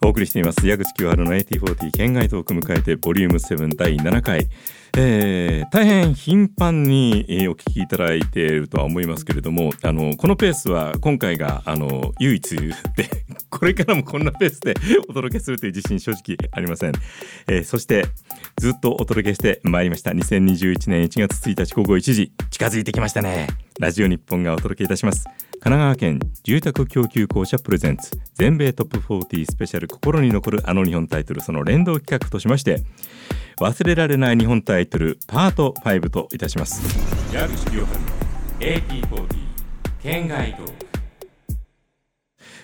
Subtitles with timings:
[0.00, 0.66] お送りしています。
[0.66, 4.48] 矢口清春の AT40 県外トーク迎えてボリューム7第7回、
[4.96, 12.72] えー、大変頻繁に、お聞きいただいているとは思いますけれどもあのこのペースは今回があの唯一で
[13.50, 14.74] これからもこんなペースで
[15.08, 16.92] お届けするという自信正直ありません、
[17.46, 18.06] えー、そして
[18.58, 20.10] ずっとお届けしてまいりました。
[20.10, 22.32] 2021年1月1日午後1時。
[22.50, 23.46] 近づいてきましたね。
[23.78, 25.24] ラジオ日本がお届けいたします。
[25.24, 28.10] 神奈川県住宅供給公社プレゼンツ。
[28.34, 31.40] 全米トップ40スペシャル心に残るあの日本タイトル。
[31.40, 32.82] その連動企画としまして
[33.60, 36.80] 忘れられない日本タイトルパート5といたします。
[37.34, 38.00] 矢口清春
[38.60, 39.28] AT40
[40.00, 40.62] 県外と、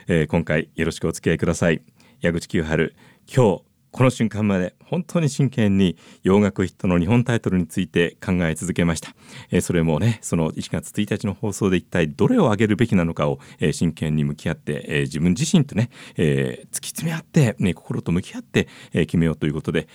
[0.06, 1.82] えー、今回よろしくお付き合いください。
[2.20, 2.94] 矢口清春
[3.26, 9.16] 今日この瞬間まで本当に真剣に洋楽ヒットの日本タイトルについて考え続けました、
[9.50, 19.88] えー、それもねその1月1日の放送で一体どれを上げるべきなのかを、えー、真剣に向き合って、えー、自分自身とね、え突き詰め合って、ね、心と向き合って、え決めようということで、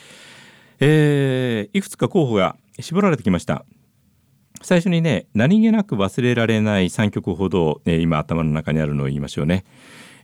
[0.79, 3.65] えいくつか候補が絞られてきました。
[4.61, 9.65] 最初にね何気なく忘れられない3曲ほど、え今頭の中にあるのを言いましょうね、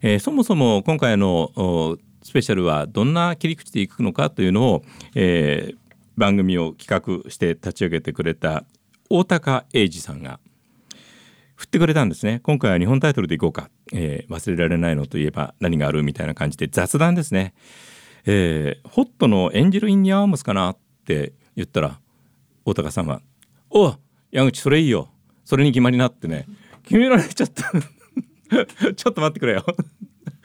[0.02, 4.84] えそもそも今回のスペシャルはどんな切り口でいくのかというのを、
[5.14, 5.76] えー、
[6.18, 8.66] 番組を企画して立ち上げてくれた
[9.12, 10.40] 大高英二さんが
[11.56, 12.42] 振ってくれたんですね。
[12.42, 17.54] 今回は日本タイトルでいこうか、えー、忘れられないのといえば何があるみたいな感じで雑談ですね、
[18.26, 22.00] えー、ホットのエンジェル・イン・ニアームスかなって言ったら
[22.66, 23.22] 大高さんは
[23.70, 23.96] 「お
[24.32, 25.10] 矢口それいいよ。
[25.44, 26.48] それに決まりな」ってね。
[26.84, 27.72] 決められちゃった。
[28.94, 29.66] ちょっと待ってくれよ。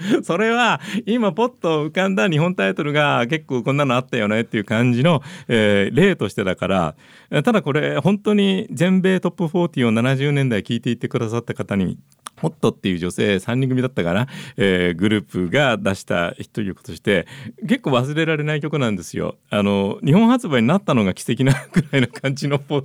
[0.23, 6.95] それは今ポッと浮かんだ日本タイトルが結構こんなのあったよねっていう感じの、えー、例としてだから
[7.43, 11.99] ただこれ本当に全米トップ40を70年代聞いていってくださった方に
[12.41, 17.27] ホットっていう女性3人組だったかな、えー、グループが出した一曲として
[17.63, 19.37] 結構忘れられない曲なんですよ。
[19.51, 22.83] あの日本発売になったのが奇跡なくらいの感じの ポ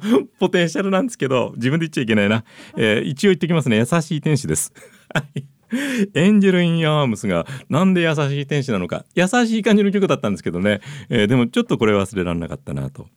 [0.50, 2.44] テンシャルなんですけど自分で言っちゃいけないな、
[2.78, 4.74] えー、一応言ってきますね優しい天使です。
[6.14, 9.06] エンジェル・イン・アームスがなんで優しい天使なのか。
[9.16, 13.08] 優しい感じの曲だったんですけどね、えー、でもちょっとこれ忘れられなかったなと。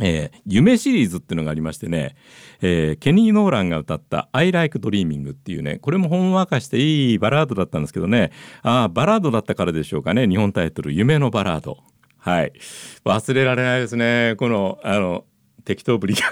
[0.00, 2.16] えー、夢シリーズっていうのがありましてね、
[2.60, 5.78] えー、ケニー・ノーランが歌った「I Like Dreaming」っていうね。
[5.80, 8.32] これもほんわかしていいバラードだったんですけどね。
[8.62, 10.26] ああバラードだったからでしょうかね。
[10.26, 11.78] 日本タイトル「夢のバラード」
[12.18, 12.52] はい。
[13.04, 14.34] 忘れられないですね。
[14.36, 15.24] このあの
[15.64, 16.22] 適当ぶりが。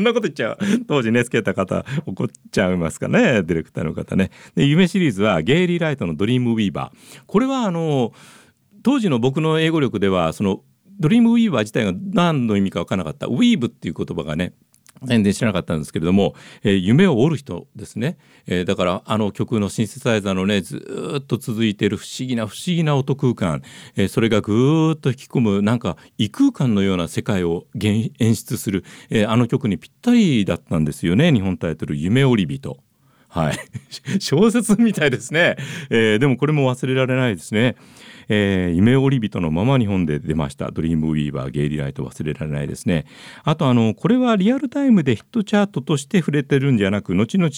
[0.00, 0.58] んなこと言っちゃう。
[0.86, 4.30] 当時ねつけた方怒っちゃいますかねディレクターの方ね。
[4.54, 8.12] で夢シリーズはゲイリー・ライトの「ドリームウィーバー」これはあの
[8.82, 10.62] 当時の僕の英語力ではその
[10.98, 13.26] ドリームウィーバー自体が何の意味か分からなかった。
[13.26, 14.54] ウィーブっていう言葉がね
[15.04, 23.62] 全然知らなかったんですけれども、えー、夢を折る人ですね、えー、だからあの曲のシンセサイザーのねずっと続いている不思議な不思議な音空間、
[23.96, 31.32] えー、それがぐーっと引き込むなんか異空間のような世界を演出する、えあの曲にぴったりだったんですよね。
[31.32, 32.78] 日本タイトル「夢折り人」。
[33.30, 33.58] はい、
[34.20, 35.56] 小説みたいですね、
[35.88, 37.76] えでもこれも忘れられないですね。
[38.28, 40.70] えー、夢織人のまま日本で出ました。
[40.70, 43.06] Dream Weaver ゲイリーライト忘れられないですね。
[43.42, 47.50] あとあのこれはリアルタイムでヒットチャートとして触れてるんじゃなく後々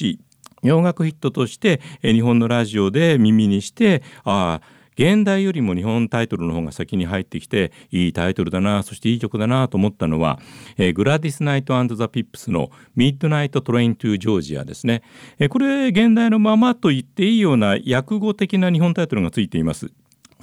[0.63, 10.39] 洋楽ヒットとして、え、日本のラジオで耳にしてああ原題よりも日本タイトルの方が先に入ってきていいタイトルだなそしていい曲だなと思ったのは、
[10.77, 15.03] えー、グラディス・ナイトザ・ピップスの「Midnight Train to Georgia」ですね、
[15.39, 19.93] えー、これ現代のままと言っていいような訳語的な日本タイトルがついています。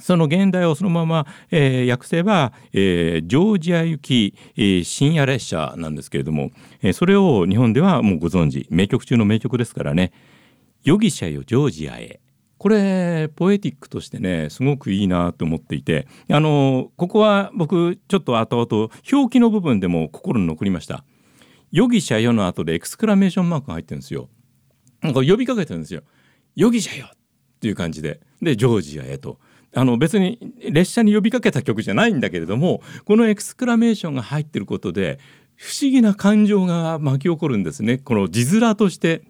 [0.00, 10.12] その現代をそのまま、えー、訳せば、えー、ジョージア行き、えー、深夜列車なんですけれども、えー、それを日本ではもうご存知名曲中の名曲ですからね
[10.82, 12.20] 「ヨギシャよジョージアへ」
[12.60, 21.02] これポエティックとしてねすごくいいなと思っていてあのここは僕ちょっと後々表記の部分でも心に残りました。
[21.72, 24.28] 夜汽車よの後でエクスクラメーションマークが入ってるんですよ。
[25.00, 26.02] なんか呼びかけてるんですよ。
[26.54, 27.16] 夜汽車よっ
[27.60, 29.38] ていう感じででジョージアへと。
[29.74, 30.38] あの別に
[30.70, 35.18] 列車に呼びかけた曲じゃないんだけれどもこのエクスクラメーションが入ってることで
[35.54, 39.22] 不思議な感情が巻き起こるんですねこの字面として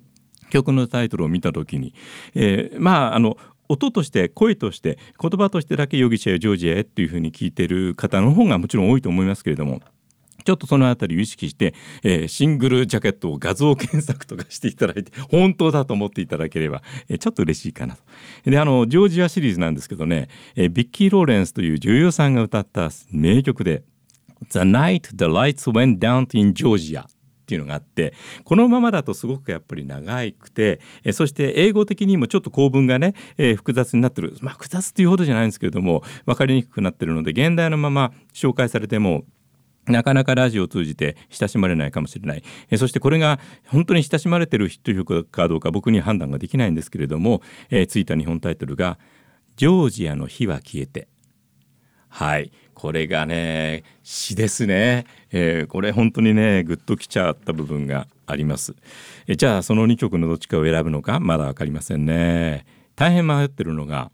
[0.50, 1.94] 曲のタイトルを見た時に、
[2.34, 3.36] えー、まああの
[3.68, 9.80] 音として声として言葉としてだけ夜汽車よジョージアへっていうふうに聞いてる方の方がもちろん多いと思いますけれども
[10.44, 18.02] ちょっとそのあたりを意識して、えー、シングルジャケットを画像検索とかしていただいて本当だと思っていただければ、えー、ちょっと嬉しいかなと。
[18.50, 23.84] であのジョージアシリーズなんですけどね、えー、ビッキー・ローレンスという女優さんが歌った名曲で
[24.50, 27.04] 「The Night the Lights Went Down in Georgia」
[27.50, 28.14] っていうのがあって
[28.44, 34.36] このままだとすごくやっぱり長くてえそして英語的にもちょっと構文がね、え、複雑になってる。
[34.40, 39.24] まあ複雑っていうほどじゃないんですけれども分かりにくくなってるので現代のまま紹介されても
[39.86, 42.44] なかなかラジオを通じて親しまれないかもしれない。
[42.70, 48.98] えそしてこれが本当に親しまれてるヒット曲かどうか僕には判断ができないんですけれども、えー、ついた日本タイトルが
[49.56, 51.08] 「ジョージアの火は消えて」
[52.10, 52.52] はい。
[52.74, 58.74] これがね詩ですね、えー、これ本当にねグッときちゃった部分があります。
[59.26, 62.64] えじゃあその2曲のどっちかを選ぶのかまだ分かりませんね。
[62.96, 64.10] 大変迷ってるのが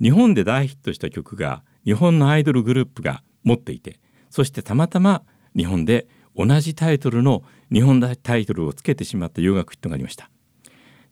[0.00, 3.98] 日本で大ヒットした曲が日本のアイドルグループが持っていて
[4.30, 5.22] そしてたまたま
[5.56, 6.06] 日本で
[6.36, 7.42] 同じタイトルの
[7.72, 10.30] 日本タイトルをつけてしまった洋楽ヒットがありました。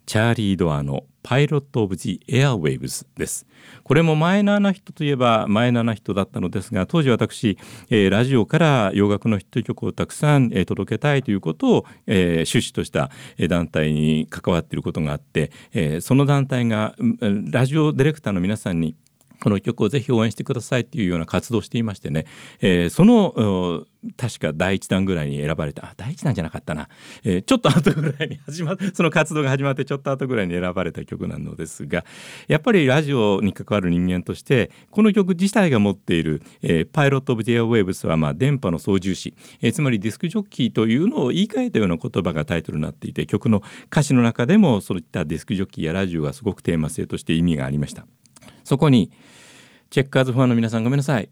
[0.07, 3.47] チャーリー・ドアのパイロット・オブ・ジ・エアウェイブズです。
[3.83, 7.59] これもマイナーな人といえばマイナーな人だったのですが当時私、
[7.89, 13.11] えー、ラジオから洋楽のヒット曲をたくさん、えー、届けたいということを、えー、趣旨とした
[13.49, 18.95] 団体に関わっていることがあって、えー、その団体がラジオディレクターの皆さんに
[19.45, 22.25] この曲をぜひ応援してくださいっていうような活動をしていましてね、
[22.63, 23.85] えー、その
[24.17, 25.85] 確か第1弾ぐらいに選ばれた。
[25.85, 26.89] あ第1弾じゃなかったな、
[27.25, 32.07] えー、ちょっと後ぐらいに始まっ その活動が始まってちょっと後ぐらいに選ばれた曲なのですが
[32.49, 48.07] やっぱりラジオに関わる人間としてこの曲自体が持っている「えー、パイロット・オブ・ディア・ウェーブス」はまあ電波の操縦士、えー、つまりディスクジョッキーというのを言い換えたような言葉がタイトルになっていて曲の歌詞の中でもそういったディスクジョッキーやラジオがすごくテーマ性として意味がありました。
[48.65, 49.11] そこに
[49.91, 51.29] チェッカーズファンの皆さんごめんなさい。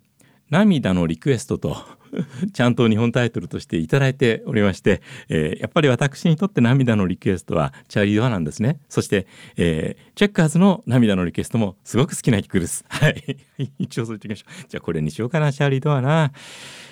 [0.51, 1.77] 涙のリクエストと
[2.53, 8.79] ちゃんと日本タイトルとしていただいておりまして、えー、やっぱり私にとって涙のリクエストはチャーリー・ドアなんですね。
[8.89, 9.27] そして、
[9.57, 12.85] えー、チェッカーズの涙のリクエストもすごく好きな曲です。
[12.89, 13.39] はい。
[13.79, 14.69] 一応そう言っておきましょう。
[14.69, 15.53] じゃあこれにしようかな。
[15.53, 16.33] チャーリー・ドアな。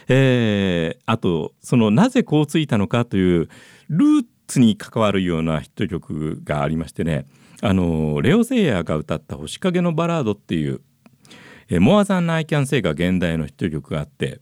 [0.09, 3.49] えー、あとそのなぜこうついたのかという
[3.91, 7.27] ルーツに関わるようなヒット曲がありましてね。
[7.63, 10.81] あのレオ・ゼイヤーが歌った「星影のバラード」っていう
[11.73, 14.41] え、モアザン・アイ・キャン・セイが現代のヒット曲があって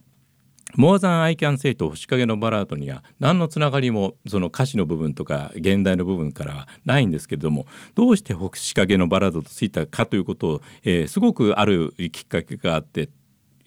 [0.75, 13.09] モアザン・アイ・キャン・セイと星影のバラードには何のつながりもその歌詞の部分とか現代の部分からはないんですけれどもどうして星影のバラードとついたかということを、えー、すごくあるきっかけがあって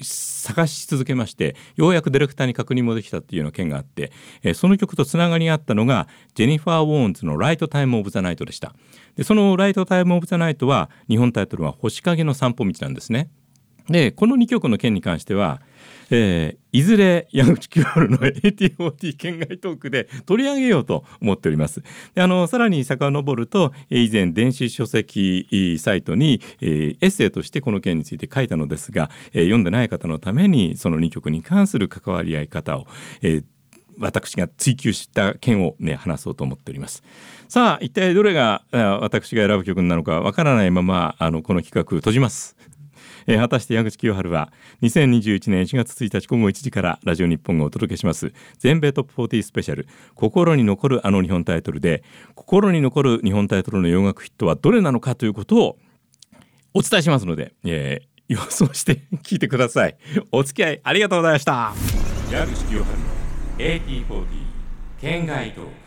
[0.05, 4.13] 探し続けましてようやくディレクターに確認もできたっていうような件があって、
[4.43, 8.75] えー、その曲とつながりがあったのがジェニファー・ウォーンズの「ライト・タイム・オブ・ザ・ナイト」でした。
[9.17, 13.31] でその「ライト・タイム・オブ・ザ・ナイト」は日本タイトルは「星影の散歩道」なんですね。
[13.89, 15.61] でこの2曲の件に関しては、
[16.11, 21.83] えー、いずれ矢口清春の ATOT 県外トークで取り上げようと思っております。
[22.15, 32.87] であのさらに遡ると以前電子書籍サイトに、えー、エッセイとしてこの件について書いたのですが、えー、読んでない方のためにその2曲に関する関わり合い方を、
[33.23, 33.45] えー、
[33.99, 37.03] 私が追求した件をね話そうと思っております
[37.49, 42.57] さあ一体どれが私が選ぶ曲なのかわからないままあのこの企画閉じます
[43.27, 44.53] えー、果たして矢口清春は
[44.83, 48.33] 2021年1月1日午後1時からラジオ日本がお届けします。
[48.59, 49.87] 全米トップ40スペシャル。
[50.15, 52.03] 心に残るあの日本タイトルで
[52.35, 55.79] 心に残る日本タイトルの洋楽ヒットはどれなのかということを
[56.75, 59.97] お伝えしますので、えー、予想して聞いてください。
[60.31, 61.73] お付き合いありがとうございました。
[62.31, 63.05] 矢口清春の
[63.59, 64.27] AT40
[65.01, 65.82] 県外トー